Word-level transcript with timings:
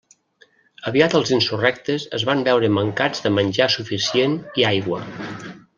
Aviat 0.91 1.15
els 1.19 1.33
insurrectes 1.37 2.07
es 2.19 2.25
van 2.31 2.41
veure 2.49 2.73
mancats 2.79 3.25
de 3.27 3.33
menjar 3.39 3.69
suficient 3.77 4.39
i 4.63 4.71
aigua. 4.75 5.07